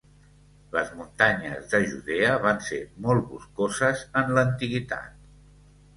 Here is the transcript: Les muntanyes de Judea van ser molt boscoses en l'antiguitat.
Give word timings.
Les 0.75 0.87
muntanyes 1.01 1.67
de 1.73 1.81
Judea 1.91 2.31
van 2.45 2.63
ser 2.69 2.81
molt 3.09 3.29
boscoses 3.35 4.03
en 4.23 4.37
l'antiguitat. 4.37 5.25